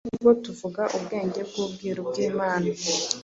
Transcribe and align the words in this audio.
Ahubwo 0.05 0.29
tuvuga 0.43 0.83
ubwenge 0.97 1.39
bw’ubwiru 1.49 2.01
bw’Imana 2.09 2.67